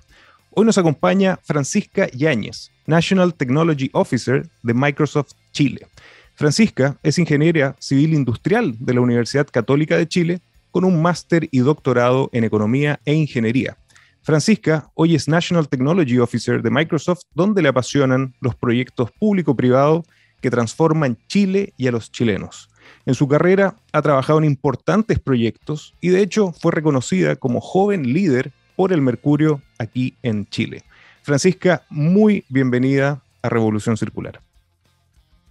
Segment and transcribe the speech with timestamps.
[0.52, 5.88] Hoy nos acompaña Francisca Yáñez, National Technology Officer de Microsoft Chile.
[6.36, 10.42] Francisca es ingeniera civil industrial de la Universidad Católica de Chile
[10.72, 13.78] con un máster y doctorado en economía e ingeniería.
[14.24, 20.06] Francisca hoy es National Technology Officer de Microsoft, donde le apasionan los proyectos público-privado
[20.42, 22.70] que transforman Chile y a los chilenos.
[23.06, 28.12] En su carrera ha trabajado en importantes proyectos y de hecho fue reconocida como joven
[28.12, 30.84] líder por el Mercurio aquí en Chile.
[31.22, 34.42] Francisca, muy bienvenida a Revolución Circular.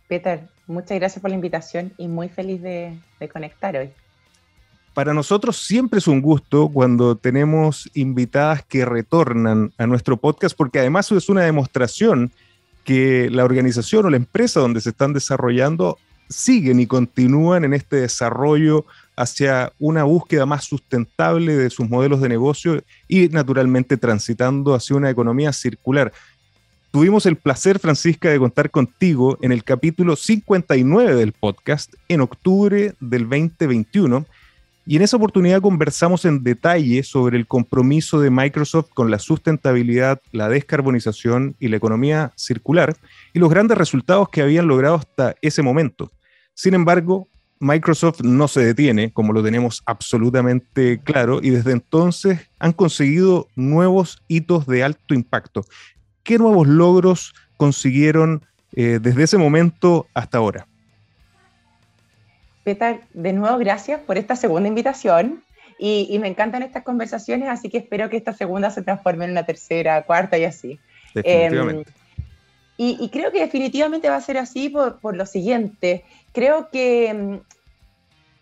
[0.09, 2.99] Peter, muchas gracias por la invitación y muy feliz de,
[3.33, 3.91] conectar hoy.
[4.95, 10.81] Para nosotros siempre es un gusto cuando tenemos invitadas que retornan a nuestro podcast, porque
[10.81, 12.31] además es una demostración
[12.85, 17.97] que la organización o la empresa donde se están desarrollando siguen y continúan en este
[17.97, 18.85] desarrollo
[19.17, 25.11] hacia una búsqueda más sustentable de sus modelos de negocio y naturalmente transitando hacia una
[25.11, 26.13] economía circular.
[26.93, 32.93] Tuvimos el placer, Francisca, de contar contigo en el capítulo 59 del podcast en octubre
[33.01, 34.27] del 2021.
[34.85, 40.21] Y en esa oportunidad conversamos en detalle sobre el compromiso de Microsoft con la sustentabilidad,
[40.33, 42.95] la descarbonización y la economía circular
[43.33, 46.13] y los grandes resultados que habían logrado hasta ese momento.
[46.53, 47.27] Sin embargo,
[47.63, 54.21] Microsoft no se detiene, como lo tenemos absolutamente claro, y desde entonces han conseguido nuevos
[54.27, 55.65] hitos de alto impacto.
[56.23, 60.67] ¿Qué nuevos logros consiguieron eh, desde ese momento hasta ahora?
[62.65, 65.43] Peter, de nuevo gracias por esta segunda invitación
[65.79, 69.45] y, me encantan estas conversaciones, así que espero que esta segunda se transforme en una
[69.45, 70.79] tercera, cuarta y así.
[71.13, 71.91] Definitivamente.
[71.91, 72.25] Em,
[72.77, 76.05] y, creo que definitivamente va a ser así por, por lo siguiente.
[76.33, 77.41] Creo que em,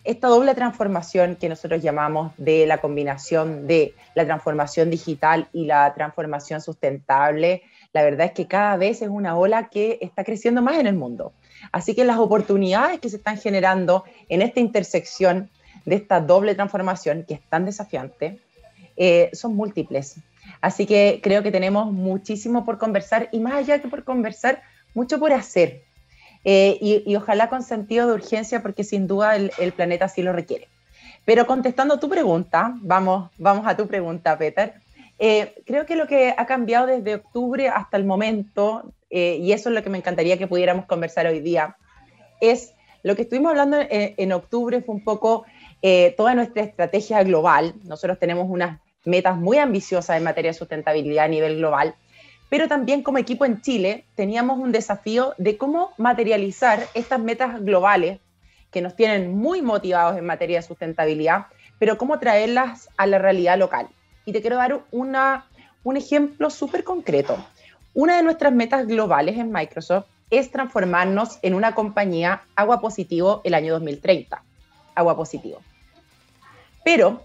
[0.05, 5.93] esta doble transformación que nosotros llamamos de la combinación de la transformación digital y la
[5.95, 7.63] transformación sustentable,
[7.93, 10.95] la verdad es que cada vez es una ola que está creciendo más en el
[10.95, 11.33] mundo.
[11.73, 15.51] Así que las oportunidades que se están generando en esta intersección
[15.85, 18.39] de esta doble transformación, que es tan desafiante,
[18.97, 20.17] eh, son múltiples.
[20.61, 24.63] Así que creo que tenemos muchísimo por conversar y más allá que por conversar,
[24.95, 25.85] mucho por hacer.
[26.45, 30.69] Eh, y, ojalá con sentido de urgencia, porque sin duda el, planeta sí lo requiere.
[31.25, 34.75] Pero contestando tu pregunta, vamos, vamos a tu pregunta, Peter.
[35.19, 39.69] Eh, creo que lo que ha cambiado desde octubre hasta el momento, eh, y eso
[39.69, 41.77] es lo que me encantaría que pudiéramos conversar hoy día,
[42.41, 45.45] es lo que estuvimos hablando en, octubre fue un poco
[46.17, 47.75] toda nuestra estrategia global.
[47.85, 51.95] Nosotros tenemos unas metas muy ambiciosas en materia de sustentabilidad a nivel global
[52.51, 58.19] pero también como equipo en Chile teníamos un desafío de cómo materializar estas metas globales
[58.73, 61.47] que nos tienen muy motivados en materia de sustentabilidad,
[61.79, 63.89] pero cómo traerlas a la realidad local.
[64.25, 65.47] Y te quiero dar una,
[65.85, 67.37] un ejemplo súper concreto.
[67.95, 73.55] Una de nuestras metas globales en Microsoft es transformarnos en una compañía agua positivo el
[73.55, 74.43] año 2030.
[74.95, 75.61] Agua positivo.
[76.85, 77.23] Pero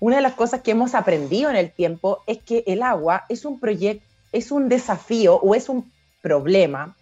[0.00, 3.44] una de las cosas que hemos aprendido en el tiempo es que el agua es
[3.44, 4.07] un proyecto
[4.38, 6.96] es un desafío o es un problema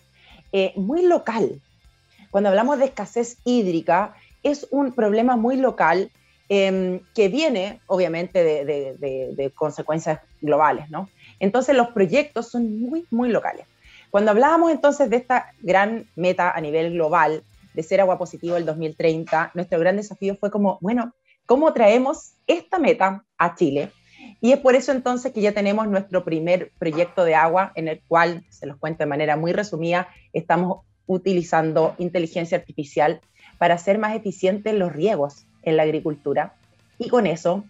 [0.52, 1.60] eh, muy local.
[2.30, 6.10] Cuando hablamos de escasez hídrica, es un problema muy local
[6.48, 11.08] em, que viene, obviamente, de, consecuencias globales, ¿no?
[11.40, 13.66] Entonces, los proyectos son muy, muy locales.
[14.10, 17.42] Cuando hablábamos entonces de esta gran meta a nivel global
[17.74, 21.12] de ser agua positivo el 2030, nuestro gran desafío fue como, bueno,
[21.44, 23.90] ¿cómo traemos esta meta a Chile?
[24.46, 28.00] Y es por eso entonces que ya tenemos nuestro primer proyecto de agua en el
[28.06, 33.20] cual, se los cuento de manera muy resumida, estamos utilizando inteligencia artificial
[33.58, 36.54] para hacer más eficientes los riegos en la agricultura
[36.96, 37.64] y con eso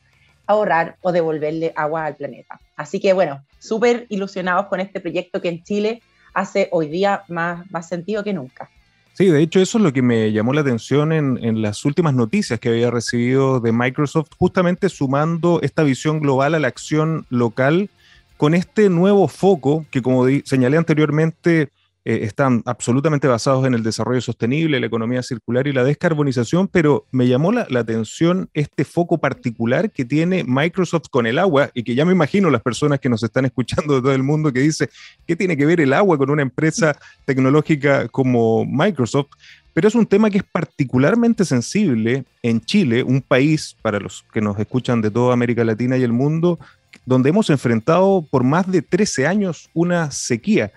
[0.47, 2.61] ahorrar o devolverle agua al planeta.
[2.77, 6.03] Así que bueno, súper ilusionados con este proyecto que en Chile
[6.35, 8.69] hace hoy día más, más sentido que nunca.
[9.17, 12.61] Sí, de hecho eso es lo que me llamó la atención en, las últimas noticias
[12.61, 17.89] que había recibido de Microsoft, justamente sumando esta visión global a la acción local
[18.37, 21.71] con este nuevo foco que, como señalé anteriormente,
[22.09, 27.05] eh, están absolutamente basados en el desarrollo sostenible, la economía circular y la descarbonización, pero
[27.11, 31.97] me llamó la, atención este foco particular que tiene Microsoft con el agua y que
[31.97, 34.89] ya me imagino las personas que nos están escuchando de todo el mundo que dice,
[35.27, 39.31] ¿qué tiene que ver el agua con una empresa tecnológica como Microsoft?
[39.75, 44.41] pero es un tema que es particularmente sensible en Chile, un país, para los que
[44.41, 46.59] nos escuchan de toda América Latina y el mundo,
[47.05, 50.73] donde hemos enfrentado por más de 13 años una sequía.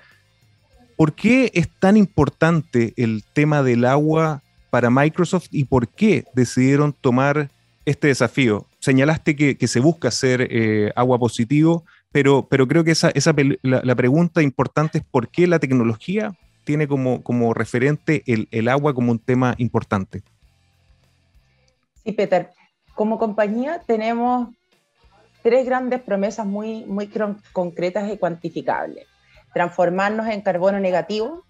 [1.00, 6.92] ¿Por qué es tan importante el tema del agua para Microsoft y por qué decidieron
[6.92, 7.50] tomar
[7.86, 8.66] este desafío?
[8.80, 13.96] Señalaste que, se busca hacer eh, agua positivo, pero, pero creo que esa, esa la,
[13.96, 16.34] pregunta importante es por qué la tecnología
[16.66, 20.22] tiene como, como referente el, el agua como un tema importante.
[22.04, 22.50] Sí, Peter.
[22.94, 24.50] Como compañía tenemos
[25.44, 27.10] tres grandes promesas muy, muy
[27.54, 29.07] concretas y cuantificables
[29.54, 31.44] transformarnos en carbono negativo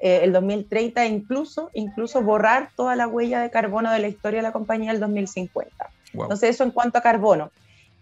[0.00, 4.38] eh, el 2030 e incluso, incluso borrar toda la huella de carbono de la historia
[4.38, 5.90] de la compañía el 2050.
[6.12, 7.50] Entonces eso en cuanto a carbono.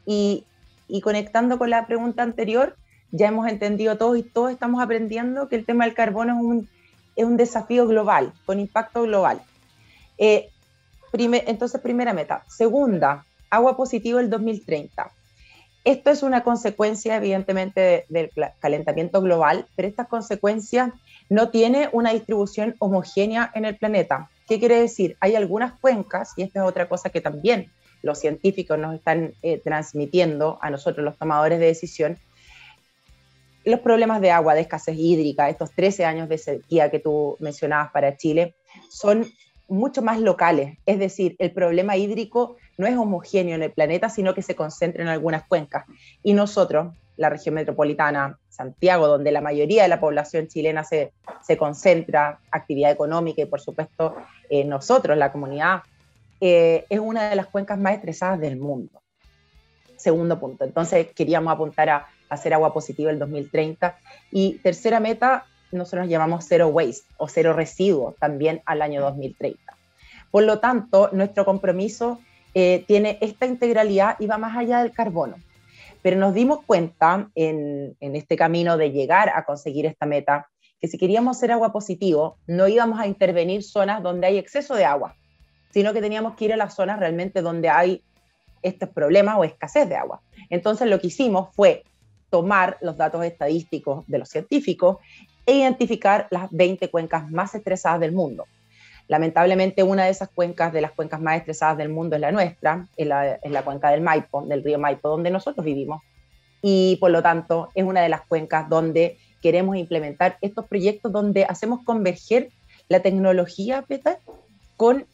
[0.06, 0.44] Y,
[0.88, 2.76] y conectando con la pregunta anterior,
[3.10, 6.68] ya hemos entendido todos y todos estamos aprendiendo que el tema del carbono es un,
[7.14, 9.40] es un desafío global, con impacto global.
[10.18, 10.50] Eh,
[11.12, 12.42] entonces, primera meta.
[12.48, 15.10] Segunda, agua positiva el 2030.
[15.84, 20.94] Esto es una consecuencia, evidentemente, del calentamiento global, pero esta consecuencia
[21.28, 24.30] no tiene una distribución homogénea en el planeta.
[24.48, 25.16] ¿Qué quiere decir?
[25.20, 27.70] Hay algunas cuencas, y esta es otra cosa que también
[28.02, 32.18] los científicos nos están eh, transmitiendo a nosotros, los tomadores de decisión,
[33.64, 37.90] los problemas de agua, de escasez hídrica, estos 13 años de sequía que tú mencionabas
[37.92, 38.54] para Chile,
[38.90, 39.26] son
[39.68, 40.78] mucho más locales.
[40.86, 45.02] Es decir, el problema hídrico no es homogéneo en el planeta, sino que se concentra
[45.02, 45.84] en algunas cuencas.
[46.22, 51.12] Y nosotros, la región metropolitana, Santiago, donde la mayoría de la población chilena se,
[51.42, 54.16] se concentra, actividad económica y por supuesto
[54.50, 55.82] eh, nosotros, la comunidad,
[56.40, 59.00] eh, es una de las cuencas más estresadas del mundo.
[59.96, 60.64] Segundo punto.
[60.64, 63.96] Entonces queríamos apuntar a, hacer agua positiva el 2030.
[64.32, 69.60] Y tercera meta, nosotros llamamos cero waste o cero residuos también al año 2030.
[70.30, 72.18] Por lo tanto, nuestro compromiso
[72.54, 75.36] eh, tiene esta integralidad y va más allá del carbono.
[76.02, 80.48] Pero nos dimos cuenta en, en este camino de llegar a conseguir esta meta
[80.80, 84.84] que si queríamos ser agua positivo, no íbamos a intervenir zonas donde hay exceso de
[84.84, 85.16] agua,
[85.70, 88.02] sino que teníamos que ir a las zonas realmente donde hay
[88.62, 90.20] estos problemas o escasez de agua.
[90.50, 91.84] Entonces lo que hicimos fue
[92.30, 94.98] tomar los datos estadísticos de los científicos
[95.46, 98.46] e identificar las 20 cuencas más estresadas del mundo.
[99.06, 102.86] Lamentablemente, una de esas cuencas, de las cuencas más estresadas del mundo, es la nuestra,
[102.96, 106.02] es la, cuenca del Maipo, del río Maipo, donde nosotros vivimos.
[106.62, 111.44] Y por lo tanto, es una de las cuencas donde queremos implementar estos proyectos donde
[111.44, 112.48] hacemos converger
[112.88, 114.18] la tecnología, Peter,
[114.78, 115.06] con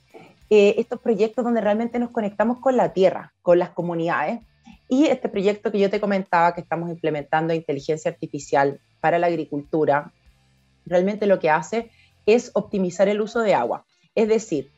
[0.50, 4.41] eh, estos proyectos donde realmente nos conectamos con la tierra, con las comunidades.
[4.88, 10.12] Y este proyecto que yo te comentaba, que estamos implementando inteligencia artificial para la agricultura,
[10.87, 11.91] realmente lo que hace
[12.27, 13.85] es optimizar el uso de agua.
[14.15, 14.71] Es decir,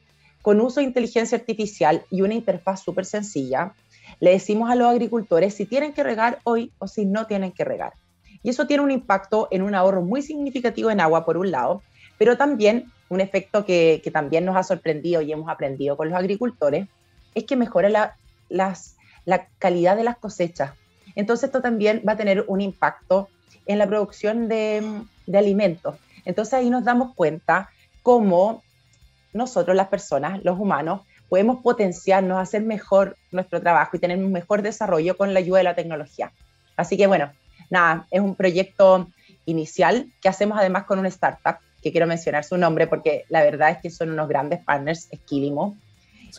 [0.43, 3.75] con uso de inteligencia artificial y una interfaz súper sencilla,
[4.21, 7.65] le decimos a los agricultores si tienen que regar hoy o si no tienen que
[7.65, 7.95] regar.
[8.43, 11.83] Y eso tiene un impacto en un ahorro muy significativo en agua, por un lado,
[12.19, 16.89] pero también un efecto que, también nos ha sorprendido y hemos aprendido con los agricultores,
[17.35, 18.17] es que mejora la,
[18.49, 20.73] la calidad de las cosechas.
[21.15, 23.29] Entonces esto también va a tener un impacto
[23.67, 25.97] en la producción de, de alimentos.
[26.25, 27.70] Entonces ahí nos damos cuenta
[28.03, 28.62] cómo
[29.32, 34.60] nosotros, las personas, los humanos, podemos potenciarnos, hacer mejor nuestro trabajo y tener un mejor
[34.60, 36.31] desarrollo con la ayuda de la tecnología.
[36.77, 37.32] Así que bueno,
[37.70, 39.08] nada, es un proyecto
[39.46, 43.70] inicial que hacemos además con una startup, que quiero mencionar su nombre porque la verdad
[43.70, 45.77] es que son unos grandes partners, Esquilimo.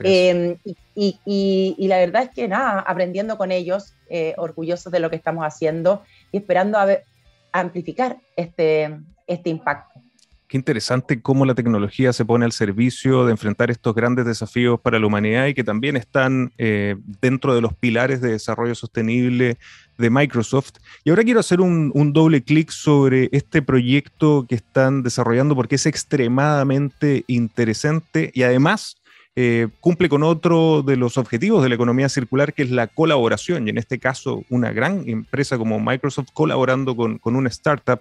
[0.03, 0.57] Em,
[0.95, 5.43] y, la verdad es que nada, aprendiendo con ellos, eh, orgullosos de lo que estamos
[5.43, 7.05] haciendo y esperando a ver,
[7.53, 10.01] amplificar este, este impacto.
[10.47, 14.99] Qué interesante cómo la tecnología se pone al servicio de enfrentar estos grandes desafíos para
[14.99, 19.57] la humanidad y que también están eh, dentro de los pilares de desarrollo sostenible
[19.97, 20.73] de Microsoft.
[21.03, 25.75] Y ahora quiero hacer un, un doble clic sobre este proyecto que están desarrollando porque
[25.75, 28.97] es extremadamente interesante y además
[29.35, 33.67] eh, cumple con otro de los objetivos de la economía circular, que es la colaboración,
[33.67, 37.99] y en este caso una gran empresa como Microsoft colaborando con, con una startup.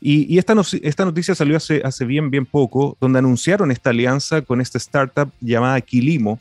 [0.00, 4.60] Y, esta, esta, noticia salió hace, hace, bien, bien poco, donde anunciaron esta alianza con
[4.60, 6.38] esta startup llamada Quilimo,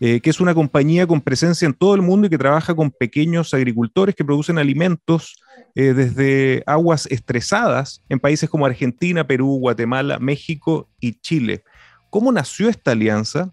[0.00, 2.90] eh, que es una compañía con presencia en todo el mundo y que trabaja con
[2.90, 5.40] pequeños agricultores que producen alimentos
[5.74, 11.64] eh, desde aguas estresadas en países como Argentina, Perú, Guatemala, México y Chile.
[12.10, 13.52] ¿Cómo nació esta alianza?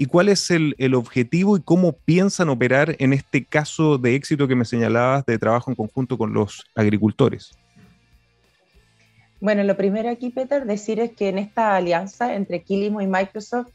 [0.00, 4.54] ¿Y cuál es el, objetivo y cómo piensan operar en este caso de éxito que
[4.54, 7.50] me señalabas de trabajo en conjunto con los agricultores?
[9.42, 13.68] Bueno, lo primero aquí, Peter, decir es que en esta alianza entre Quilimo y Microsoft,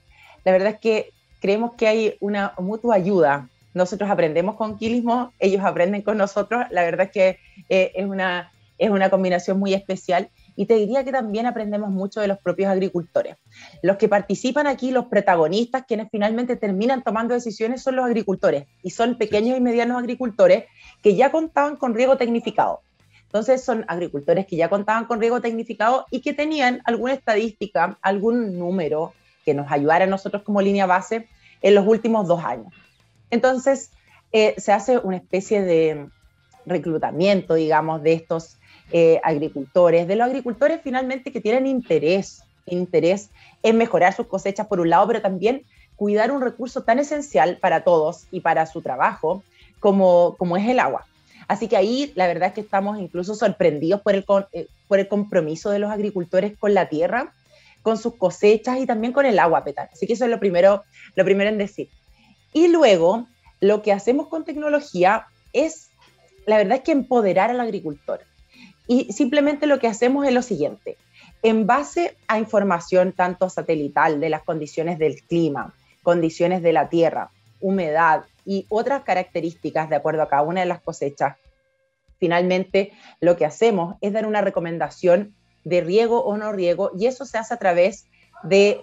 [0.44, 3.48] la verdad es que creemos que hay una mutua ayuda.
[3.76, 6.66] Nosotros aprendemos con Quilimo, ellos aprenden con nosotros.
[6.72, 7.40] La verdad es que
[7.70, 12.22] eh, es, una, es una combinación muy especial y te diría que también aprendemos mucho
[12.22, 13.36] de los propios agricultores.
[13.82, 18.92] Los que participan aquí, los protagonistas, quienes finalmente terminan tomando decisiones, son los agricultores y
[18.92, 20.66] son pequeños y medianos agricultores
[21.02, 22.82] que ya contaban con riego tecnificado.
[23.24, 28.58] Entonces son agricultores que ya contaban con riego tecnificado y que tenían alguna estadística, algún
[28.58, 31.28] número que nos ayudara a nosotros como línea base
[31.62, 32.74] en los últimos dos años.
[33.30, 33.92] Entonces
[34.32, 36.10] eh, se hace una especie de
[36.66, 38.58] reclutamiento, digamos, de estos
[38.92, 43.30] eh, agricultores, de los agricultores finalmente que tienen interés, interés
[43.64, 45.64] en mejorar sus cosechas por un lado, pero también
[45.96, 49.44] cuidar un recurso tan esencial para todos y para su trabajo
[49.80, 51.06] como, como es el agua.
[51.48, 55.08] Así que ahí la verdad es que estamos incluso sorprendidos por el, eh, por el
[55.08, 57.34] compromiso de los agricultores con la tierra,
[57.82, 59.90] con sus cosechas y también con el agua, Petar.
[59.94, 60.84] Así que eso es lo primero,
[61.16, 61.90] lo primero en decir.
[62.52, 63.28] Y luego,
[63.60, 65.92] lo que hacemos con tecnología es,
[66.46, 68.22] la verdad es que empoderar al agricultor.
[68.88, 70.98] Y simplemente lo que hacemos es lo siguiente.
[71.42, 75.74] En base a información tanto satelital de las condiciones del clima,
[76.04, 80.82] condiciones de la tierra, humedad y otras características de acuerdo a cada una de las
[80.82, 81.38] cosechas,
[82.20, 87.26] finalmente lo que hacemos es dar una recomendación de riego o no riego y eso
[87.26, 88.08] se hace a través
[88.44, 88.82] de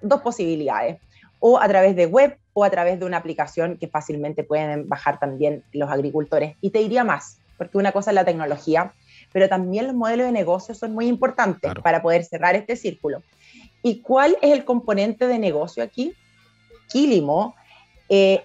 [0.00, 0.98] dos posibilidades,
[1.40, 5.18] o a través de web o a través de una aplicación que fácilmente pueden bajar
[5.18, 6.56] también los agricultores.
[6.60, 8.92] Y te diría más, porque una cosa es la tecnología
[9.32, 13.22] pero también los modelos de negocio son muy importantes para poder cerrar este círculo.
[13.82, 16.14] ¿Y cuál es el componente de negocio aquí?
[16.88, 17.54] Quilimo
[18.08, 18.42] eh,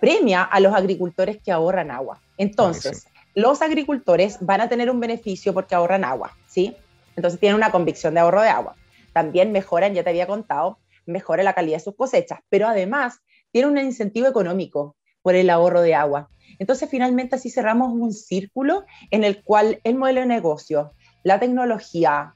[0.00, 2.20] premia a los agricultores que ahorran agua.
[2.36, 6.76] Entonces, los agricultores van a tener un beneficio porque ahorran agua, ¿sí?
[7.16, 8.76] Entonces tienen una convicción de ahorro de agua.
[9.12, 13.18] También mejoran, ya te había contado, mejora la calidad de sus cosechas, pero además
[13.50, 16.28] tiene un incentivo económico por el ahorro de agua.
[16.58, 20.92] Entonces, finalmente así cerramos un círculo en el cual el modelo de negocio,
[21.24, 22.34] la tecnología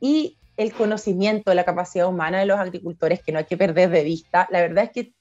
[0.00, 4.04] y el conocimiento, la capacidad humana de los agricultores, que no hay que perder de
[4.04, 5.12] vista, la verdad es que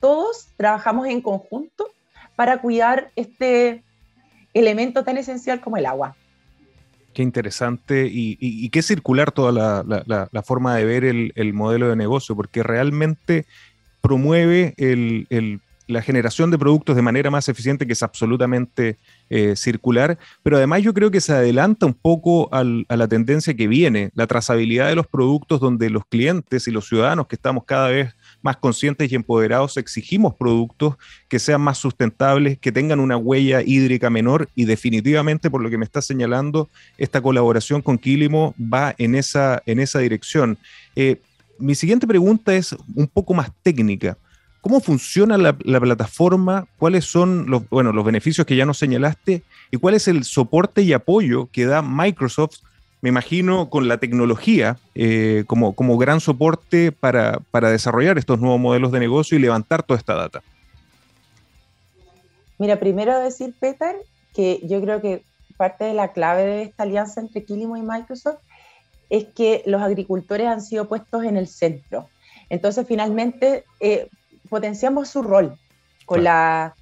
[0.00, 1.88] todos trabajamos en conjunto
[2.36, 3.82] para cuidar este
[4.54, 6.16] elemento tan esencial como el agua.
[7.18, 12.62] Qué interesante y, qué circular toda la, forma de ver el, modelo de negocio, porque
[12.62, 13.44] realmente
[14.00, 14.72] promueve
[15.88, 18.98] la generación de productos de manera más eficiente, que es absolutamente
[19.30, 23.66] eh, circular, pero además yo creo que se adelanta un poco a la tendencia que
[23.66, 27.88] viene, la trazabilidad de los productos donde los clientes y los ciudadanos que estamos cada
[27.88, 30.96] vez más conscientes y empoderados exigimos productos
[31.28, 35.78] que sean más sustentables, que tengan una huella hídrica menor y definitivamente por lo que
[35.78, 40.58] me está señalando, esta colaboración con Quilimo va en esa, en esa dirección.
[40.96, 41.20] Eh,
[41.58, 44.16] mi siguiente pregunta es un poco más técnica.
[44.60, 46.66] ¿Cómo funciona la, plataforma?
[46.78, 49.42] ¿Cuáles son los, bueno, los beneficios que ya nos señalaste?
[49.70, 52.58] ¿Y cuál es el soporte y apoyo que da Microsoft,
[53.00, 58.60] me imagino, con la tecnología eh, como, como gran soporte para, para desarrollar estos nuevos
[58.60, 60.42] modelos de negocio y levantar toda esta data?
[62.58, 63.96] Mira, primero decir, Peter,
[64.34, 65.22] que yo creo que
[65.56, 68.38] parte de la clave de esta alianza entre Quilimo y Microsoft
[69.10, 72.08] es que los agricultores han sido puestos en el centro.
[72.50, 74.08] Entonces, finalmente, eh,
[74.48, 75.58] potenciamos su rol
[76.04, 76.74] con, la,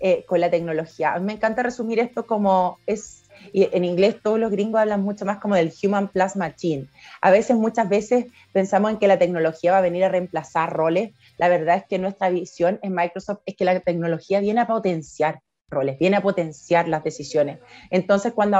[0.00, 1.18] eh, con la tecnología.
[1.18, 3.21] Me encanta resumir esto como es,
[3.52, 6.86] y en inglés todos los gringos hablan mucho más como del human plus machine.
[7.20, 11.12] A veces, muchas veces pensamos en que la tecnología va a venir a reemplazar roles.
[11.38, 15.40] La verdad es que nuestra visión en Microsoft es que la tecnología viene a potenciar
[15.70, 17.58] roles, viene a potenciar las decisiones.
[17.90, 18.58] Entonces, cuando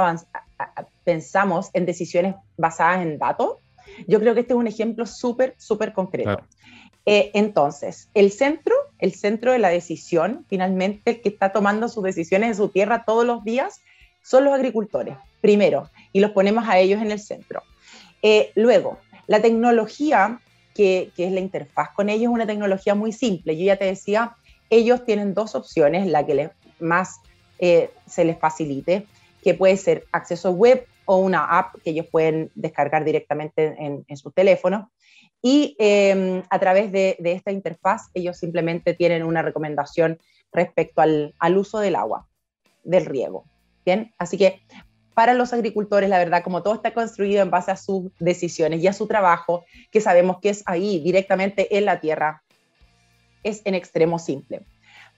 [1.03, 3.57] pensamos en decisiones basadas en datos,
[4.07, 6.41] yo creo que este es un ejemplo súper, súper concreto.
[7.05, 12.03] Eh, entonces, el centro, el centro de la decisión, finalmente, el que está tomando sus
[12.03, 13.81] decisiones en su tierra todos los días,
[14.23, 17.61] son los agricultores, primero, y los ponemos a ellos en el centro.
[18.21, 20.39] Eh, luego, la tecnología,
[20.73, 23.55] que, es la interfaz con ellos, es una tecnología muy simple.
[23.55, 24.35] Yo ya te decía,
[24.69, 26.49] ellos tienen dos opciones, la que les,
[26.79, 27.19] más
[27.59, 29.05] eh, se les facilite,
[29.43, 34.17] que puede ser acceso web o una app que ellos pueden descargar directamente en, en
[34.17, 34.89] su teléfono.
[35.45, 40.17] Y em, a través de, esta interfaz ellos simplemente tienen una recomendación
[40.53, 42.29] respecto al, uso del agua,
[42.85, 43.43] del riego.
[43.85, 44.61] Bien, así que
[45.13, 48.87] para los agricultores, la verdad, como todo está construido en base a sus decisiones y
[48.87, 52.41] a su trabajo, que sabemos que es ahí, directamente en la tierra,
[53.43, 54.65] es en extremo simple.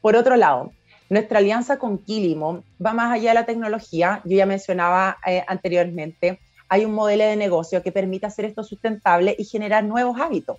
[0.02, 0.72] Por otro lado,
[1.10, 4.22] nuestra alianza con Quilimo va más allá de la tecnología.
[4.26, 9.36] Yo ya mencionaba eh, anteriormente hay un modelo de negocio que permita hacer esto sustentable
[9.38, 10.58] y generar nuevos hábitos.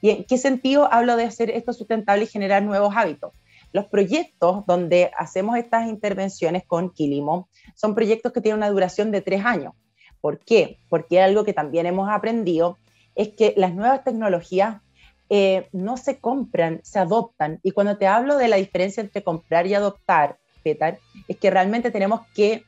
[0.00, 3.32] ¿Y en qué sentido hablo de hacer esto sustentable y generar nuevos hábitos?
[3.72, 9.22] Los proyectos donde hacemos estas intervenciones con Quilimo son proyectos que tienen una duración de
[9.22, 9.74] tres años.
[10.20, 10.78] ¿Por qué?
[10.88, 12.78] Porque algo que también hemos aprendido
[13.14, 14.80] es que las nuevas tecnologías
[15.30, 17.58] eh, no se compran, se adoptan.
[17.62, 21.90] Y cuando te hablo de la diferencia entre comprar y adoptar, Petar, es que realmente
[21.90, 22.62] tenemos que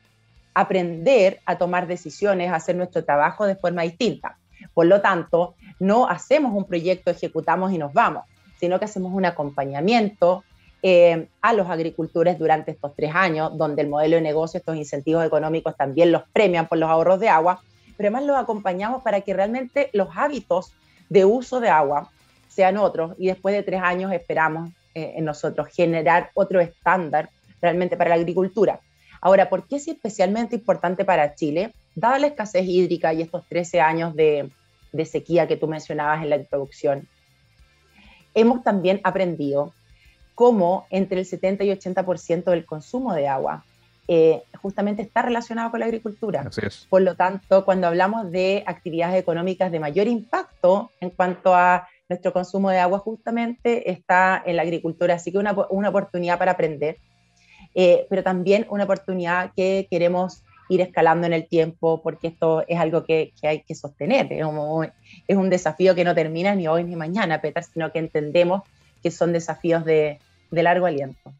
[0.53, 4.37] aprender a tomar decisiones, a hacer nuestro trabajo de forma distinta.
[4.73, 8.23] Por lo tanto, no hacemos un proyecto, ejecutamos y nos vamos,
[8.59, 10.43] sino que hacemos un acompañamiento
[10.87, 15.25] eh, a los agricultores durante estos tres años, donde el modelo de negocio, estos incentivos
[15.25, 17.59] económicos también los premian por los ahorros de agua,
[17.97, 20.73] pero además los acompañamos para que realmente los hábitos
[21.09, 22.11] de uso de agua
[22.47, 27.97] sean otros y después de tres años esperamos eh, en nosotros generar otro estándar realmente
[27.97, 28.79] para la agricultura.
[29.21, 31.73] Ahora, ¿por qué es especialmente importante para Chile?
[31.95, 34.51] Dada la escasez hídrica y estos 13 años de,
[34.91, 37.07] de sequía que tú mencionabas en la introducción,
[38.35, 39.73] hemos también aprendido
[40.35, 43.63] cómo entre el 70 y 80% del consumo de agua
[44.07, 46.47] eh, justamente está relacionado con la agricultura.
[46.89, 52.31] Por lo tanto, cuando hablamos de actividades económicas de mayor impacto en cuanto a nuestro
[52.31, 56.97] consumo de agua justamente está en la agricultura, así que una, una oportunidad para aprender,
[57.73, 62.79] eh, pero también una oportunidad que queremos ir escalando en el tiempo porque esto es
[62.79, 64.87] algo que, que hay que sostener, es un,
[65.27, 68.61] es un, desafío que no termina ni hoy ni mañana, Peter, sino que entendemos
[69.01, 70.19] que son desafíos de,
[70.51, 71.33] de largo aliento.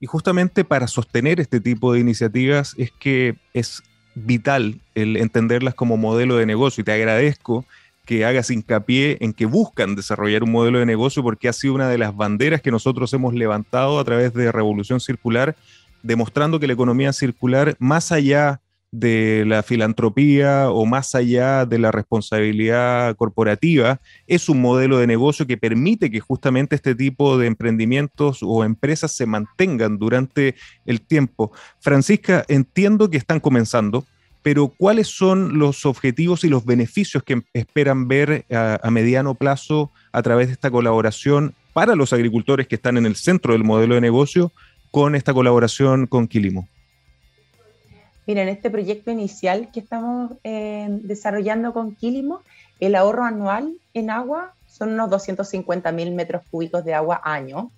[0.00, 3.82] Y justamente para sostener este tipo de iniciativas es que es
[4.14, 7.64] vital el entenderlas como modelo de negocio y te agradezco
[8.04, 11.88] que hagas hincapié en que buscan desarrollar un modelo de negocio porque ha sido una
[11.90, 15.56] de las banderas que nosotros hemos levantado a través de Revolución Circular,
[16.02, 21.90] demostrando que la economía circular, más allá de la filantropía o más allá de la
[21.90, 28.38] responsabilidad corporativa, es un modelo de negocio que permite que justamente este tipo de emprendimientos
[28.42, 30.54] o empresas se mantengan durante
[30.86, 31.52] el tiempo.
[31.80, 34.04] Francisca, entiendo que están comenzando,
[34.42, 40.22] pero ¿cuáles son los objetivos y los beneficios que esperan ver a, mediano plazo a
[40.22, 44.00] través de esta colaboración para los agricultores que están en el centro del modelo de
[44.00, 44.52] negocio
[44.90, 46.68] con esta colaboración con Quilimo?
[48.28, 52.42] Mira, en este proyecto inicial que estamos eh, desarrollando con Quilimo,
[52.78, 57.70] el ahorro anual en agua son unos 250 mil metros cúbicos de agua año.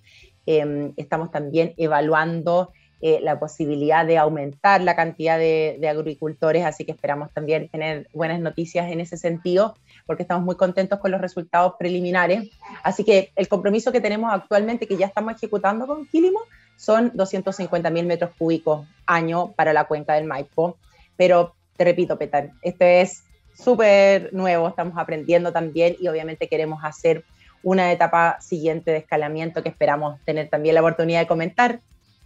[0.46, 6.90] Em, estamos también evaluando eh, la posibilidad de aumentar la cantidad de, agricultores, así que
[6.90, 11.74] esperamos también tener buenas noticias en ese sentido, porque estamos muy contentos con los resultados
[11.78, 12.50] preliminares.
[12.82, 16.40] Así que el compromiso que tenemos actualmente, que ya estamos ejecutando con Quilimo,
[16.80, 20.78] son 250 mil metros cúbicos año para la cuenca del Maipo.
[21.14, 27.22] Pero te repito, Petar, esto es súper nuevo, estamos aprendiendo también y obviamente queremos hacer
[27.62, 31.80] una etapa siguiente de escalamiento que esperamos tener también la oportunidad de comentar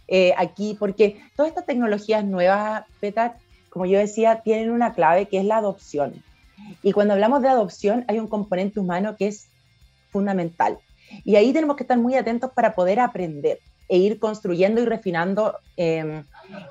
[0.07, 3.35] eh, aquí, porque todas estas tecnologías nuevas, Petar,
[3.69, 6.23] como yo decía, tienen una clave que es la adopción.
[6.81, 9.49] Y cuando hablamos de adopción, hay un componente humano que es
[10.11, 10.77] fundamental.
[11.25, 15.57] Y ahí tenemos que estar muy atentos para poder aprender e ir construyendo y refinando
[15.77, 16.23] em,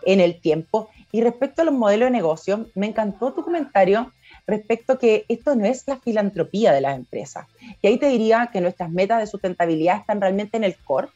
[0.04, 0.88] en el tiempo.
[1.12, 4.12] Y respecto a los modelos de negocio, me encantó tu comentario
[4.46, 7.46] respecto a que esto no es la filantropía de las empresas.
[7.80, 11.08] Y ahí te diría que nuestras metas de sustentabilidad están realmente en el core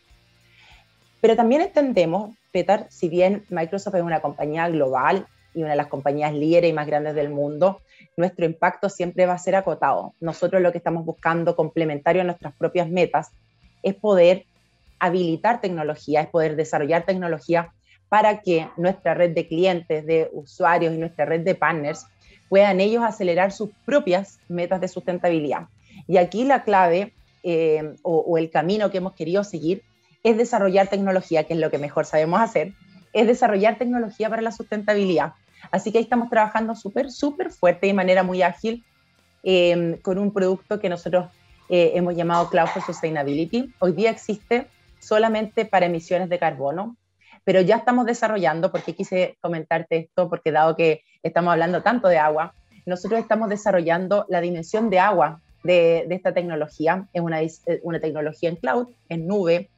[1.21, 5.89] pero también entendemos, Peter, si bien Microsoft es una compañía global y una de las
[5.89, 7.81] compañías líderes y más grandes del mundo,
[8.17, 10.15] nuestro impacto siempre va a ser acotado.
[10.21, 13.31] Nosotros lo que estamos buscando, complementario a nuestras propias metas,
[13.83, 14.45] es poder
[14.99, 17.73] habilitar tecnología, es poder desarrollar tecnología
[18.09, 22.07] para que nuestra red de clientes, de usuarios y nuestra red de partners
[22.49, 25.69] puedan ellos acelerar sus propias metas de sustentabilidad.
[26.07, 29.83] Y aquí la clave eh, o, o el camino que hemos querido seguir
[30.23, 32.73] es desarrollar tecnología, que es lo que mejor sabemos hacer,
[33.13, 35.35] es desarrollar tecnología para la sustentabilidad.
[35.71, 38.85] Así que ahí estamos trabajando súper, súper fuerte y de manera muy ágil
[39.43, 41.27] em, con un producto que nosotros
[41.69, 43.73] eh, hemos llamado Cloud for Sustainability.
[43.79, 44.67] Hoy día existe
[44.99, 46.97] solamente para emisiones de carbono,
[47.45, 52.19] pero ya estamos desarrollando, porque quise comentarte esto, porque dado que estamos hablando tanto de
[52.19, 52.53] agua,
[52.85, 57.07] nosotros estamos desarrollando la dimensión de agua de, de esta tecnología.
[57.13, 57.41] Es una,
[57.83, 59.71] una tecnología en cloud, en nube,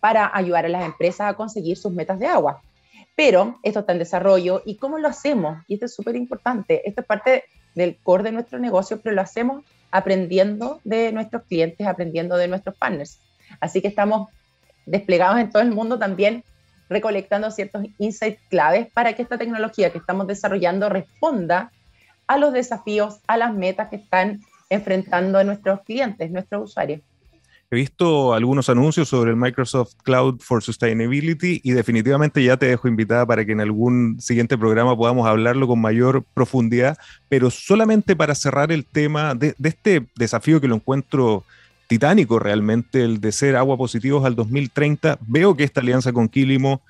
[0.00, 2.62] para ayudar a las empresas a conseguir sus metas de agua.
[3.16, 7.00] Pero esto está en desarrollo y cómo lo hacemos, y esto es súper importante, esto
[7.00, 12.36] es parte del core de nuestro negocio, pero lo hacemos aprendiendo de nuestros clientes, aprendiendo
[12.36, 13.18] de nuestros partners.
[13.60, 14.28] Así que estamos
[14.86, 16.44] desplegados en todo el mundo también
[16.88, 21.72] recolectando ciertos insights claves para que esta tecnología que estamos desarrollando responda
[22.26, 27.00] a los desafíos, a las metas que están enfrentando nuestros clientes, nuestros usuarios.
[27.70, 32.88] He visto algunos anuncios sobre el Microsoft Cloud for Sustainability y definitivamente ya te dejo
[32.88, 36.96] invitada para que en algún siguiente programa podamos hablarlo con mayor profundidad,
[37.28, 41.44] pero solamente para cerrar el tema de, este desafío que lo encuentro
[41.86, 46.82] titánico realmente, el de ser agua positivos al 2030, veo que esta alianza con Quilimo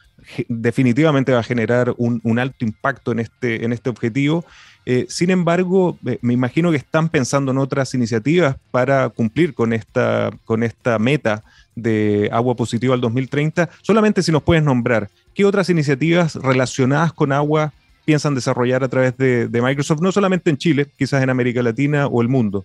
[0.49, 4.45] definitivamente va a generar un, alto impacto en este, en este objetivo.
[4.87, 9.73] Eh, sin embargo, eh, me imagino que están pensando en otras iniciativas para cumplir con
[9.73, 11.43] esta, con esta meta
[11.75, 13.71] de agua positiva al 2030.
[13.83, 17.73] Solamente si nos puedes nombrar, ¿qué otras iniciativas relacionadas con agua
[18.05, 22.21] piensan desarrollar a través de Microsoft, no solamente en Chile, quizás en América Latina o
[22.21, 22.65] el mundo?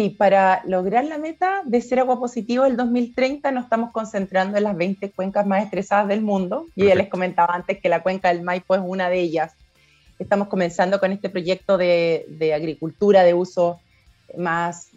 [0.00, 4.64] Sí, para lograr la meta de ser agua positivo el 2030 nos estamos concentrando en
[4.64, 6.68] las 20 cuencas más estresadas del mundo.
[6.74, 9.52] Y ya les comentaba antes que la cuenca del Maipo es una de ellas.
[10.18, 13.78] Estamos comenzando con este proyecto de, de agricultura de uso
[14.38, 14.88] más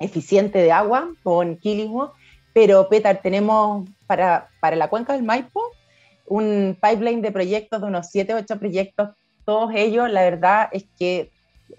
[0.00, 2.12] eficiente de agua con Quilimo,
[2.52, 5.62] pero Petar, tenemos para, para la cuenca del Maipo
[6.26, 9.10] un pipeline de proyectos de unos 7, 8 proyectos,
[9.44, 11.30] todos ellos, la verdad es que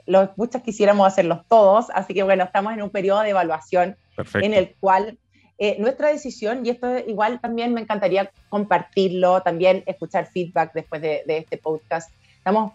[0.06, 3.95] los, muchas quisiéramos hacerlos todos, así que bueno, estamos en un periodo de evaluación
[4.36, 5.17] en el cual
[5.60, 11.23] eh, nuestra decisión, y esto igual también me encantaría compartirlo, también escuchar feedback después de,
[11.28, 12.73] este podcast, estamos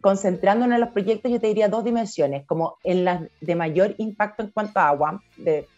[0.00, 4.42] concentrándonos en los proyectos, yo te diría dos dimensiones, como en las de mayor impacto
[4.42, 5.68] en cuanto a agua, de,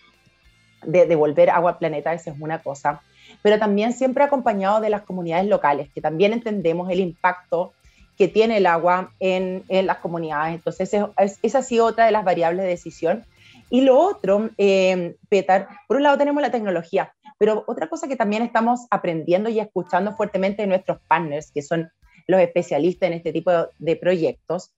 [0.84, 3.02] de devolver agua al planeta, esa es una cosa,
[3.42, 7.74] pero también siempre acompañado de las comunidades locales, que también entendemos el impacto
[8.16, 10.54] que tiene el agua en, en las comunidades.
[10.54, 13.24] Entonces, es, esa ha sido otra de las variables de decisión.
[13.68, 18.16] Y lo otro, eh, Petar, por un lado tenemos la tecnología, pero otra cosa que
[18.16, 21.90] también estamos aprendiendo y escuchando fuertemente de nuestros partners, que son
[22.26, 24.70] los especialistas en este tipo de, proyectos,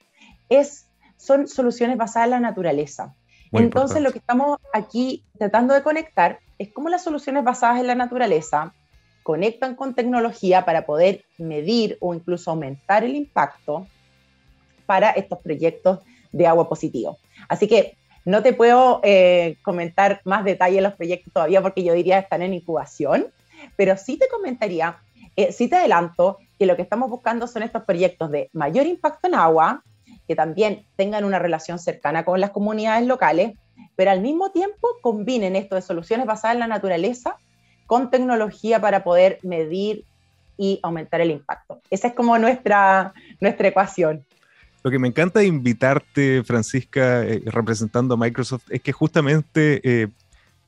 [0.49, 3.15] es, son soluciones basadas en la naturaleza.
[3.53, 7.95] Entonces, lo que estamos aquí tratando de conectar es cómo las soluciones basadas en la
[7.95, 8.75] naturaleza
[9.29, 13.87] conectan con tecnología para poder medir o incluso aumentar el impacto
[14.87, 15.99] para estos proyectos
[16.33, 17.19] de agua positivo.
[17.47, 21.93] Así que no te puedo eh, comentar más detalles en los proyectos todavía porque yo
[21.93, 23.27] diría están en incubación,
[23.77, 24.97] pero sí te comentaría,
[25.37, 29.29] eh, sí te adelanto que lo que estamos buscando son estos proyectos de mayor impacto
[29.29, 29.83] en agua,
[30.27, 33.59] que también tengan una relación cercana con las comunidades locales,
[33.95, 37.37] pero al mismo tiempo combinen esto de soluciones basadas en la naturaleza
[37.89, 40.05] con tecnología para poder medir
[40.59, 41.81] y aumentar el impacto.
[41.91, 44.25] Esa es como nuestra, nuestra ecuación.
[44.85, 50.09] Lo que me encanta invitarte, Francisca, eh, representando a Microsoft, es que justamente eh,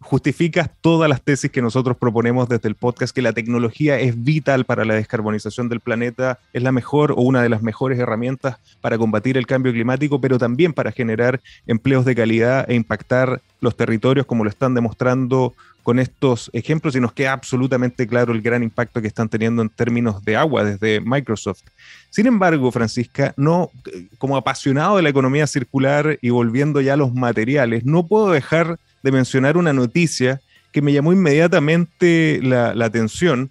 [0.00, 4.64] justificas todas las tesis que nosotros proponemos desde el podcast, que la tecnología es vital
[4.64, 8.96] para la descarbonización del planeta, es la mejor o una de las mejores herramientas para
[8.96, 14.24] combatir el cambio climático, pero también para generar empleos de calidad e impactar los territorios
[14.24, 19.00] como lo están demostrando con estos ejemplos y nos queda absolutamente claro el gran impacto
[19.00, 21.62] que están teniendo en términos de agua desde Microsoft.
[22.10, 23.70] Sin embargo, Francisca, no,
[24.18, 28.78] como apasionado de la economía circular y volviendo ya a los materiales, no puedo dejar
[29.02, 30.40] de mencionar una noticia
[30.72, 33.50] que me llamó inmediatamente la, la atención,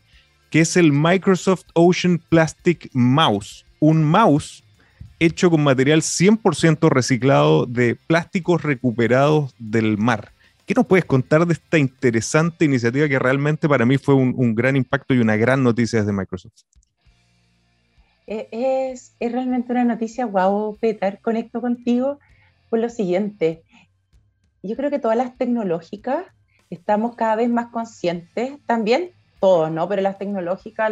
[0.50, 4.64] que es el Microsoft Ocean Plastic Mouse, un mouse
[5.20, 10.32] hecho con material 100% reciclado de plásticos recuperados del mar.
[10.70, 14.76] ¿Qué nos puedes contar de esta interesante iniciativa que realmente para mí fue un, gran
[14.76, 16.54] impacto y una gran noticia desde Microsoft?
[18.28, 22.20] E, es, realmente una noticia, wow, Peter, conecto contigo
[22.70, 23.64] por lo siguiente.
[24.62, 26.28] Yo creo que todas las tecnológicas
[26.70, 29.90] estamos cada vez más conscientes, también todos, ¿no?
[29.90, 30.92] Pero las tecnológicas,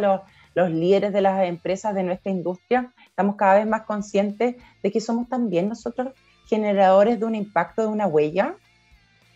[0.56, 5.00] los líderes de las empresas de nuestra industria, estamos cada vez más conscientes de que
[5.00, 6.14] somos también nosotros
[6.48, 8.56] generadores de un impacto, de una huella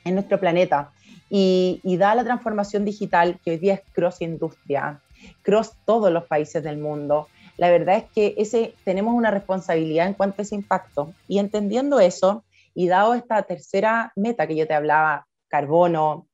[0.05, 0.93] en nuestro planeta.
[1.31, 5.01] Y, y da la transformación digital que hoy día es cross industria,
[5.43, 7.29] cross todos los países del mundo.
[7.57, 11.15] La verdad es que ese, tenemos una responsabilidad en cuanto a ese impacto.
[11.29, 16.27] Y entendiendo eso, y dado esta tercera meta que yo te hablaba, carbono,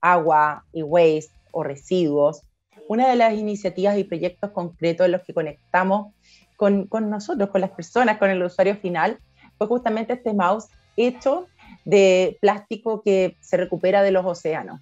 [0.00, 2.42] agua y waste o residuos,
[2.88, 6.14] una de las iniciativas y proyectos concretos en los que conectamos
[6.56, 9.18] con, con nosotros, con las personas, con el usuario final,
[9.58, 11.46] fue justamente este mouse hecho
[11.86, 14.80] de plástico que se recupera de los océanos.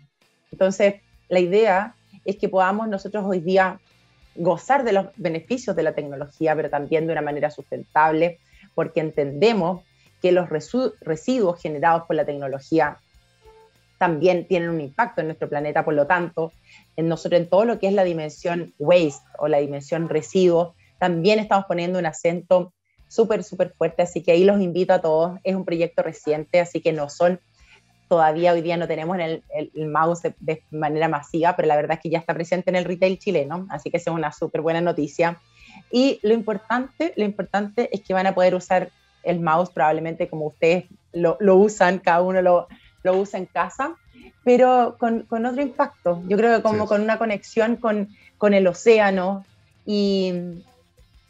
[0.51, 0.95] Entonces,
[1.29, 3.79] la idea es que podamos nosotros hoy día
[4.35, 8.39] gozar de los beneficios de la tecnología, pero también de una manera sustentable,
[8.75, 9.83] porque entendemos
[10.23, 12.99] que los residuos generados por la tecnología
[13.99, 16.53] también tienen un impacto en nuestro planeta, por lo tanto,
[16.97, 21.39] en nosotros en todo lo que es la dimensión waste o la dimensión residuos, también
[21.39, 22.73] estamos poniendo un acento
[23.09, 25.39] súper, súper fuerte, así que ahí los invito a todos.
[25.45, 27.41] Es un proyecto reciente, así que no son,
[28.09, 32.03] todavía hoy día no tenemos el, el, mouse de, manera masiva, pero la verdad es
[32.03, 35.41] que ya está presente en el retail chileno, así que es una súper buena noticia.
[35.91, 38.91] Y lo importante, lo importante es que van a poder usar
[39.23, 42.69] el mouse probablemente como ustedes lo, lo usan, cada uno lo,
[43.03, 43.97] lo, usa en casa,
[44.45, 46.23] pero con, con, otro impacto.
[46.29, 49.45] Yo creo que como con una conexión con, con el océano
[49.87, 50.63] y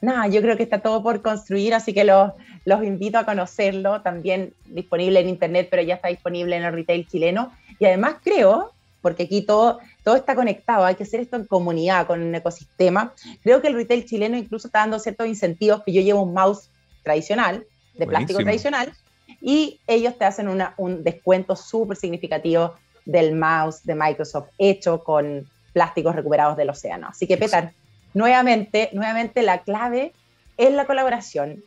[0.05, 2.33] nada, yo creo que está todo por construir, así que los,
[2.65, 7.07] los invito a conocerlo, también disponible en internet, pero ya está disponible en el retail
[7.07, 7.53] chileno.
[7.79, 12.07] Y además creo, porque aquí todo, todo está conectado, hay que hacer esto en comunidad,
[12.07, 13.13] con un ecosistema.
[13.43, 16.71] Creo que el retail chileno incluso está dando ciertos incentivos, que yo llevo un mouse
[17.03, 18.93] tradicional, de plástico tradicional,
[19.41, 25.47] y ellos te hacen una, un descuento súper significativo del mouse de Microsoft hecho con
[25.73, 27.09] plásticos recuperados del océano.
[27.09, 27.73] Así que, Petar,
[28.15, 30.13] nuevamente, nuevamente la clave
[30.57, 31.63] es la colaboración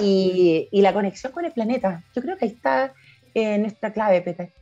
[0.00, 2.04] y, y, la conexión con el planeta.
[2.14, 2.92] Yo creo que ahí está
[3.34, 4.52] eh, nuestra clave, Peter.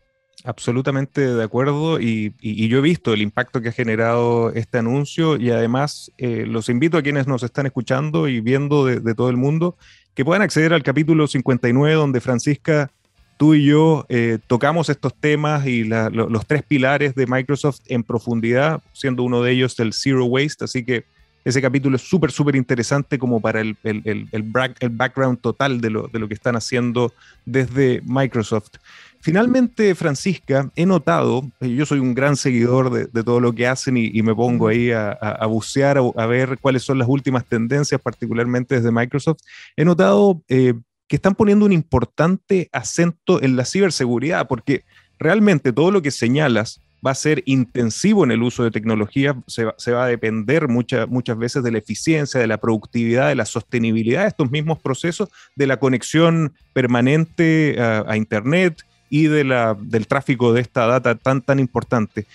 [0.45, 5.37] Absolutamente de acuerdo y, y, yo he visto el impacto que ha generado este anuncio
[5.37, 9.31] y además eh, los invito a quienes nos están escuchando y viendo de, de, todo
[9.31, 9.77] el mundo
[10.15, 12.93] que puedan acceder al capítulo 59 donde Francisca,
[13.39, 18.83] tú y yo eh, tocamos estos temas y los tres pilares de Microsoft en profundidad,
[18.93, 21.05] siendo uno de ellos el Zero Waste, así que
[21.45, 26.09] ese capítulo es súper, súper interesante como para el, el, el, background total de lo,
[26.09, 27.15] de lo que están haciendo
[27.47, 28.73] desde Microsoft.
[29.21, 33.97] Finalmente, Francisca, he notado, eh, yo soy un gran seguidor de, todo lo que hacen
[33.97, 38.01] y, y me pongo ahí a, bucear, a, a, ver cuáles son las últimas tendencias,
[38.01, 39.41] particularmente desde Microsoft.
[39.77, 40.75] He notado eh,
[41.09, 44.85] que están poniendo un importante acento en la ciberseguridad, porque
[45.19, 49.65] realmente todo lo que señalas va a ser intensivo en el uso de tecnología, se
[49.65, 53.37] va, se va a depender mucha, muchas veces de la eficiencia, de la productividad, de
[53.37, 59.45] la sostenibilidad de estos mismos procesos, de la conexión permanente a, a Internet y de
[59.45, 62.27] la, del tráfico de esta data tan, tan importante.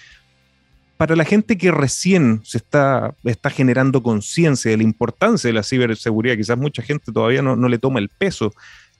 [1.04, 5.62] Para la gente que recién se está, está generando conciencia de la importancia de la
[5.62, 8.54] ciberseguridad, quizás mucha gente todavía no, no le toma el peso,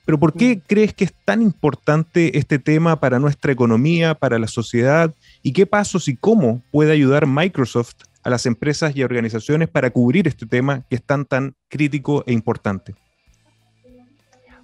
[0.04, 4.48] pero ¿por qué crees que es tan importante este tema para nuestra economía, para la
[4.48, 5.14] sociedad?
[5.42, 10.28] ¿Y qué pasos y cómo puede ayudar Microsoft a las empresas y organizaciones para cubrir
[10.28, 12.94] este tema que es tan, tan crítico e importante?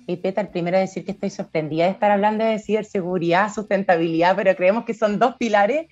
[0.07, 4.85] Y Peter, primero decir que estoy sorprendida de estar hablando de ciberseguridad, sustentabilidad, pero creemos
[4.85, 5.87] que son dos pilares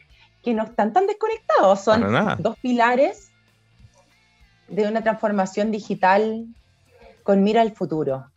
[0.48, 2.00] que no están tan desconectados, son
[2.38, 3.30] dos pilares
[4.66, 6.46] de una transformación digital
[7.22, 8.30] con mira al futuro.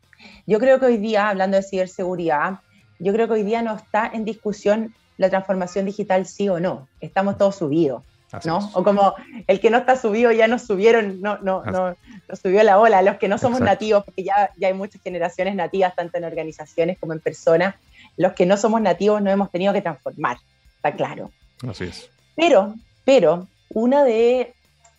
[0.46, 2.60] Yo creo que hoy día, hablando de ciberseguridad,
[3.00, 6.90] yo creo que hoy día no está en discusión la transformación digital sí o no.
[7.00, 8.04] Estamos todos subidos,
[8.44, 8.58] ¿no?
[8.74, 9.16] O como
[9.48, 11.96] el que no está subido ya nos subieron, no, no, no,
[12.36, 13.02] subió la ola.
[13.04, 17.00] Los que no somos nativos, porque ya, ya hay muchas generaciones nativas, tanto en organizaciones
[17.00, 17.76] como en personas,
[18.18, 20.36] los que no somos nativos nos hemos tenido que transformar,
[20.76, 21.32] está claro.
[21.68, 22.10] Así es.
[22.36, 24.54] Pero, pero, uno de,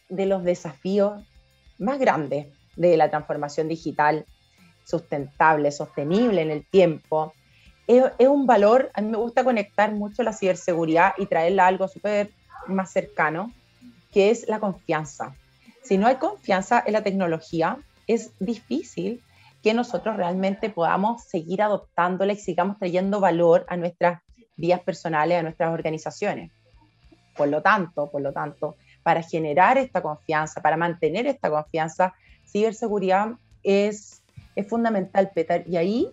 [0.08, 1.22] de los desafíos
[1.78, 2.46] más grandes
[2.76, 4.26] de la transformación digital
[4.84, 7.32] sustentable, sostenible en el tiempo,
[7.86, 11.68] es, es, un valor, a mí me gusta conectar mucho la ciberseguridad y traerla a
[11.68, 12.30] algo súper
[12.66, 13.52] más cercano,
[14.12, 15.34] que es la confianza.
[15.82, 19.22] Si no hay confianza en la tecnología, es difícil
[19.62, 24.22] que nosotros realmente podamos seguir adoptándola y sigamos trayendo valor a nuestras
[24.56, 26.50] vías personales, a nuestras organizaciones.
[27.36, 32.14] Por lo tanto, por lo tanto, para generar esta confianza, para mantener esta confianza,
[32.46, 34.22] ciberseguridad es
[34.54, 35.64] es fundamental, Peter.
[35.66, 36.10] Y ahí,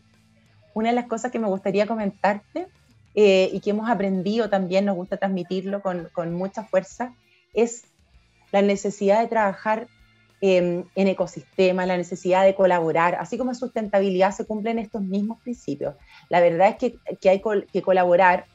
[0.73, 2.67] una de las cosas que me gustaría comentarte
[3.15, 7.13] eh, y que hemos aprendido también, nos gusta transmitirlo con, con mucha fuerza,
[7.53, 7.83] es
[8.51, 9.87] la necesidad de trabajar
[10.41, 15.39] eh, en ecosistema, la necesidad de colaborar, así como en sustentabilidad se cumplen estos mismos
[15.41, 15.95] principios.
[16.29, 18.45] La verdad es que, que hay que colaborar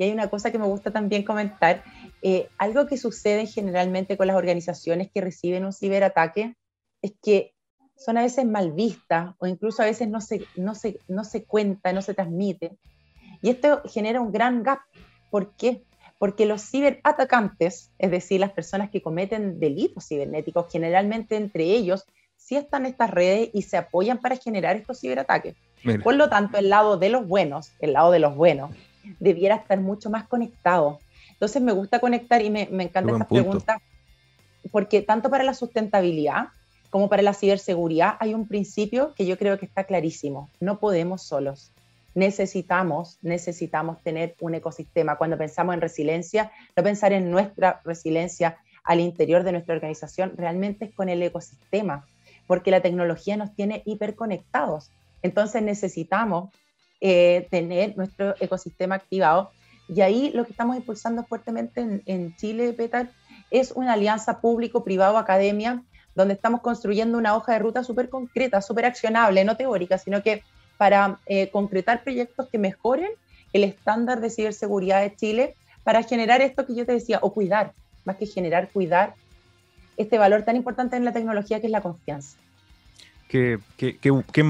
[0.00, 1.84] y hay una cosa que me gusta también comentar,
[2.22, 6.56] eh, algo que sucede generalmente con las organizaciones que reciben un ciberataque
[7.02, 7.52] es que
[7.96, 11.44] son a veces mal vistas o incluso a veces no se, no se, no se
[11.44, 12.78] cuenta, no se transmite.
[13.42, 14.78] Y esto genera un gran gap.
[15.30, 15.84] ¿Por qué?
[16.20, 22.04] Porque los ciberatacantes, es decir, las personas que cometen delitos cibernéticos, generalmente entre ellos
[22.36, 25.56] sí están estas redes y se apoyan para generar estos ciberataques.
[25.82, 26.04] Mira.
[26.04, 28.70] Por lo tanto, el lado de los buenos, el lado de los buenos,
[29.18, 30.98] debiera estar mucho más conectado.
[31.30, 33.80] Entonces me gusta conectar y me, me encanta esta pregunta,
[34.70, 36.48] porque tanto para la sustentabilidad
[36.90, 40.50] como para la ciberseguridad, hay un principio que yo creo que está clarísimo.
[40.60, 41.72] No podemos solos.
[42.14, 45.16] Necesitamos, necesitamos tener un ecosistema.
[45.16, 50.86] Cuando pensamos en resiliencia, no pensar en nuestra resiliencia al interior de nuestra organización, realmente
[50.86, 52.06] es con el ecosistema.
[52.46, 54.90] porque la tecnología nos tiene hiperconectados.
[55.22, 56.50] Entonces necesitamos
[57.00, 59.52] eh, tener nuestro ecosistema activado.
[59.88, 63.10] Y ahí lo que estamos impulsando fuertemente en, Chile, Petar,
[63.50, 65.82] es una alianza público-privado-academia,
[66.14, 70.42] donde estamos construyendo una hoja de ruta súper concreta, súper accionable, no teórica, sino que
[70.80, 73.10] para eh, concretar proyectos que mejoren
[73.52, 77.74] el estándar de ciberseguridad de Chile, para generar esto que yo te decía, o cuidar,
[78.06, 79.12] más que generar, cuidar
[79.98, 82.38] este valor tan importante en la tecnología que es la confianza.
[83.28, 83.58] Qué,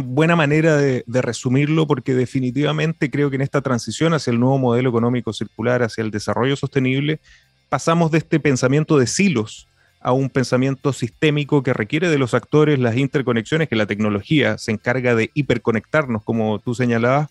[0.04, 4.88] buena manera de, resumirlo, porque definitivamente creo que en esta transición hacia el nuevo modelo
[4.88, 7.18] económico circular, hacia el desarrollo sostenible,
[7.68, 9.66] pasamos de este pensamiento de silos
[10.00, 14.72] a un pensamiento sistémico que requiere de los actores las interconexiones que la tecnología se
[14.72, 17.30] encarga de hiperconectarnos, como tú señalabas,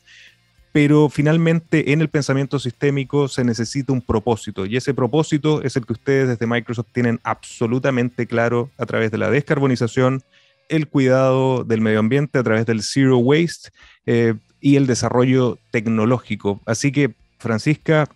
[0.71, 5.85] pero finalmente en el pensamiento sistémico se necesita un propósito y ese propósito es el
[5.85, 10.21] que ustedes desde Microsoft tienen absolutamente claro a través de la descarbonización,
[10.69, 13.71] el cuidado del medio ambiente a través del zero waste
[14.05, 16.61] eh, y el desarrollo tecnológico.
[16.65, 18.07] Así que, Francisca,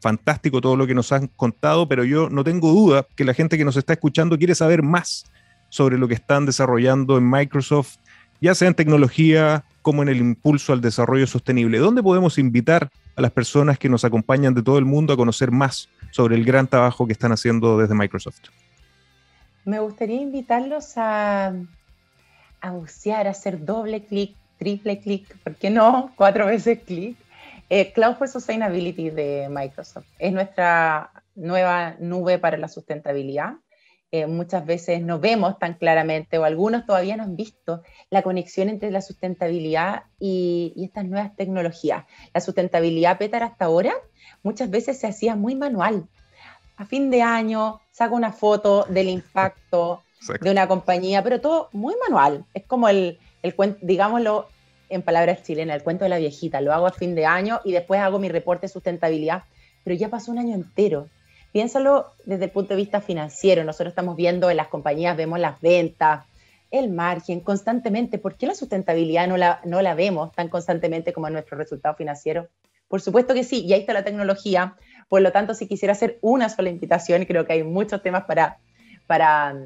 [0.00, 3.58] fantástico todo lo que nos han contado, pero yo no tengo duda que la gente
[3.58, 5.26] que nos está escuchando quiere saber más
[5.68, 7.96] sobre lo que están desarrollando en Microsoft,
[8.40, 11.78] ya sea en tecnología, como en el impulso al desarrollo sostenible.
[11.78, 15.50] ¿Dónde podemos invitar a las personas que nos acompañan de todo el mundo a conocer
[15.50, 18.40] más sobre el gran trabajo que están haciendo desde Microsoft?
[19.64, 21.52] Me gustaría invitarlos a,
[22.60, 26.12] a bucear, a hacer doble clic, triple clic, ¿por qué no?
[26.16, 27.16] Cuatro veces clic.
[27.70, 33.54] Eh, Cloud for Sustainability de Microsoft es nuestra nueva nube para la sustentabilidad.
[34.10, 38.70] Eh, muchas veces no vemos tan claramente, o algunos todavía no han visto, la conexión
[38.70, 42.06] entre la sustentabilidad y, estas nuevas tecnologías.
[42.32, 43.92] La sustentabilidad, Petar, hasta ahora,
[44.42, 46.08] muchas veces se hacía muy manual.
[46.78, 50.02] A fin de año, saco una foto del impacto
[50.40, 52.46] de una compañía, pero todo muy manual.
[52.54, 54.48] Es como el, el digámoslo
[54.88, 56.60] en palabras chilenas, el cuento de la viejita.
[56.60, 59.44] Lo hago a fin de año y después hago mi reporte de sustentabilidad,
[59.84, 61.08] pero ya pasó un año entero
[61.52, 63.64] Piénsalo desde el punto de vista financiero.
[63.64, 66.26] Nosotros estamos viendo en las compañías, vemos las ventas,
[66.70, 68.18] el margen constantemente.
[68.18, 71.94] ¿Por qué la sustentabilidad no la, no la vemos tan constantemente como en nuestro resultado
[71.94, 72.48] financiero?
[72.88, 74.76] Por supuesto que sí, y ahí está la tecnología.
[75.08, 78.58] Por lo tanto, si quisiera hacer una sola invitación, creo que hay muchos temas para,
[79.06, 79.56] para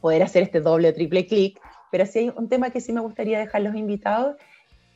[0.00, 1.60] poder hacer este doble o triple clic,
[1.94, 4.34] pero sí hay un tema que sí me gustaría dejar los invitados,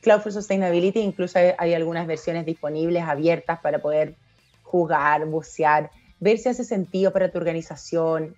[0.01, 4.15] Cloud for Sustainability, incluso hay algunas versiones disponibles, abiertas para poder
[4.63, 8.35] jugar, bucear, ver si hace sentido para tu organización.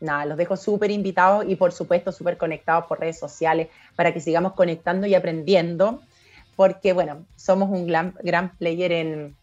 [0.00, 4.20] Nada, los dejo súper invitados y por supuesto súper conectados por redes sociales para que
[4.20, 6.00] sigamos conectando y aprendiendo,
[6.54, 9.34] porque bueno, somos un gran, player en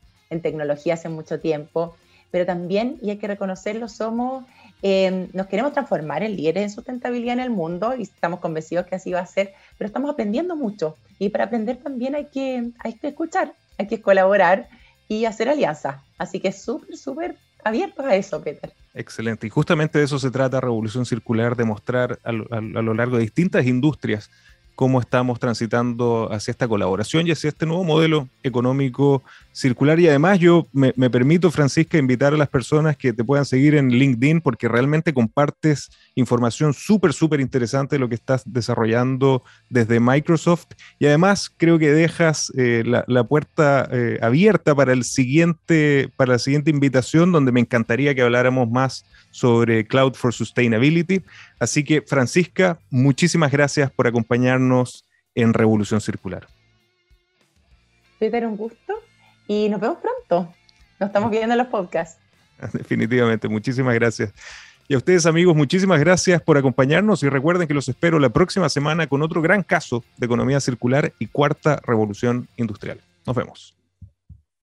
[0.41, 1.97] tecnología hace mucho tiempo,
[2.31, 4.45] pero también, y hay que reconocerlo, somos,
[4.85, 8.95] eh, nos queremos transformar en líderes en sustentabilidad en el mundo y estamos convencidos que
[8.95, 12.93] así va a ser, pero estamos aprendiendo mucho y para aprender también hay que, hay
[12.93, 14.67] que escuchar, hay que colaborar
[15.07, 16.01] y hacer alianzas.
[16.17, 18.73] Así que súper, súper abiertos a eso, Peter.
[18.93, 19.47] Excelente.
[19.47, 23.65] Y justamente de eso se trata Revolución Circular, de mostrar a lo largo de distintas
[23.65, 24.29] industrias
[24.75, 29.99] cómo estamos transitando hacia esta colaboración y hacia este nuevo modelo económico circular.
[29.99, 33.89] Y además yo me, permito, Francisca, invitar a las personas que te puedan seguir en
[33.89, 40.67] LinkedIn porque realmente compartes información súper, súper interesante de lo que estás desarrollando desde Microsoft.
[40.97, 46.39] Y además creo que dejas eh, la, puerta eh, abierta para, el siguiente, para la
[46.39, 51.21] siguiente invitación donde me encantaría que habláramos más sobre Cloud for Sustainability.
[51.63, 56.45] Así que, Francisca, muchísimas gracias por acompañarnos en Revolución Circular.
[58.19, 58.95] Peter, un gusto
[59.47, 60.53] y nos vemos pronto.
[60.99, 62.19] Nos estamos viendo en los podcasts.
[62.73, 64.33] Definitivamente, muchísimas gracias.
[64.89, 68.67] Y a ustedes amigos, muchísimas gracias por acompañarnos y recuerden que los espero la próxima
[68.67, 72.99] semana con otro gran caso de economía circular y cuarta revolución industrial.
[73.25, 73.73] Nos vemos.